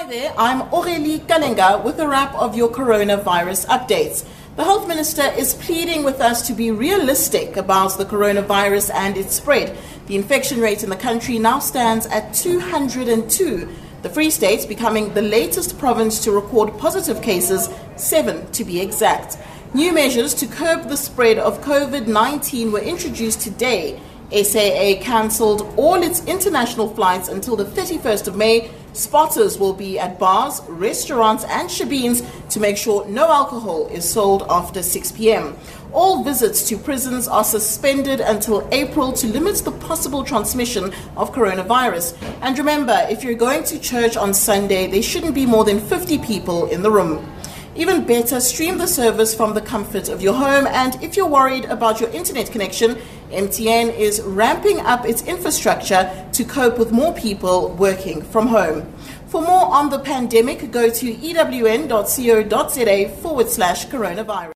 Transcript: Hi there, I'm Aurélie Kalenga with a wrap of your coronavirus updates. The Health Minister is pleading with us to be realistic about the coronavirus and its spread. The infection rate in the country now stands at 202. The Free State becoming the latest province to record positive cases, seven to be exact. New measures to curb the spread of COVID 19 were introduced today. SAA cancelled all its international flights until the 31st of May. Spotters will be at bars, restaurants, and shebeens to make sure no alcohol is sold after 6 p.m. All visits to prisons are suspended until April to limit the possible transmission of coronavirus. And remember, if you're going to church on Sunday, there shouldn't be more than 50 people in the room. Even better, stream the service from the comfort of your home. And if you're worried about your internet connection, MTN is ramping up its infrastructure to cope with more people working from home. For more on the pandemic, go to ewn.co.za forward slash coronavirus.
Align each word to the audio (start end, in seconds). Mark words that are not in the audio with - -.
Hi 0.00 0.06
there, 0.06 0.34
I'm 0.38 0.62
Aurélie 0.70 1.18
Kalenga 1.26 1.84
with 1.84 2.00
a 2.00 2.08
wrap 2.08 2.34
of 2.34 2.56
your 2.56 2.70
coronavirus 2.70 3.66
updates. 3.66 4.24
The 4.56 4.64
Health 4.64 4.88
Minister 4.88 5.24
is 5.36 5.52
pleading 5.52 6.04
with 6.04 6.22
us 6.22 6.46
to 6.46 6.54
be 6.54 6.70
realistic 6.70 7.58
about 7.58 7.98
the 7.98 8.06
coronavirus 8.06 8.94
and 8.94 9.18
its 9.18 9.34
spread. 9.34 9.76
The 10.06 10.16
infection 10.16 10.58
rate 10.58 10.82
in 10.82 10.88
the 10.88 10.96
country 10.96 11.38
now 11.38 11.58
stands 11.58 12.06
at 12.06 12.32
202. 12.32 13.68
The 14.00 14.08
Free 14.08 14.30
State 14.30 14.66
becoming 14.66 15.12
the 15.12 15.20
latest 15.20 15.78
province 15.78 16.24
to 16.24 16.32
record 16.32 16.78
positive 16.78 17.20
cases, 17.20 17.68
seven 17.96 18.50
to 18.52 18.64
be 18.64 18.80
exact. 18.80 19.36
New 19.74 19.92
measures 19.92 20.32
to 20.36 20.46
curb 20.46 20.88
the 20.88 20.96
spread 20.96 21.36
of 21.36 21.60
COVID 21.60 22.06
19 22.06 22.72
were 22.72 22.80
introduced 22.80 23.42
today. 23.42 24.00
SAA 24.32 25.02
cancelled 25.02 25.72
all 25.76 26.02
its 26.02 26.24
international 26.26 26.88
flights 26.88 27.28
until 27.28 27.56
the 27.56 27.64
31st 27.64 28.28
of 28.28 28.36
May. 28.36 28.70
Spotters 28.92 29.58
will 29.58 29.72
be 29.72 29.98
at 29.98 30.18
bars, 30.18 30.60
restaurants, 30.68 31.44
and 31.44 31.68
shebeens 31.68 32.24
to 32.50 32.60
make 32.60 32.76
sure 32.76 33.06
no 33.08 33.30
alcohol 33.30 33.86
is 33.88 34.08
sold 34.08 34.44
after 34.48 34.82
6 34.82 35.12
p.m. 35.12 35.56
All 35.92 36.22
visits 36.22 36.68
to 36.68 36.76
prisons 36.76 37.26
are 37.26 37.42
suspended 37.42 38.20
until 38.20 38.68
April 38.70 39.12
to 39.14 39.26
limit 39.26 39.56
the 39.56 39.72
possible 39.72 40.22
transmission 40.22 40.92
of 41.16 41.32
coronavirus. 41.32 42.16
And 42.42 42.56
remember, 42.56 43.06
if 43.10 43.24
you're 43.24 43.34
going 43.34 43.64
to 43.64 43.78
church 43.80 44.16
on 44.16 44.32
Sunday, 44.32 44.86
there 44.86 45.02
shouldn't 45.02 45.34
be 45.34 45.46
more 45.46 45.64
than 45.64 45.80
50 45.80 46.18
people 46.18 46.66
in 46.66 46.82
the 46.82 46.90
room. 46.90 47.26
Even 47.76 48.04
better, 48.04 48.40
stream 48.40 48.78
the 48.78 48.86
service 48.86 49.34
from 49.34 49.54
the 49.54 49.60
comfort 49.60 50.08
of 50.08 50.20
your 50.20 50.34
home. 50.34 50.66
And 50.66 51.00
if 51.02 51.16
you're 51.16 51.28
worried 51.28 51.66
about 51.66 52.00
your 52.00 52.10
internet 52.10 52.50
connection, 52.50 52.96
MTN 53.30 53.96
is 53.96 54.20
ramping 54.22 54.80
up 54.80 55.06
its 55.06 55.22
infrastructure 55.22 56.28
to 56.32 56.44
cope 56.44 56.78
with 56.78 56.90
more 56.90 57.14
people 57.14 57.68
working 57.74 58.22
from 58.22 58.48
home. 58.48 58.92
For 59.28 59.40
more 59.40 59.66
on 59.66 59.88
the 59.88 60.00
pandemic, 60.00 60.72
go 60.72 60.90
to 60.90 61.14
ewn.co.za 61.14 63.08
forward 63.22 63.48
slash 63.48 63.86
coronavirus. 63.86 64.52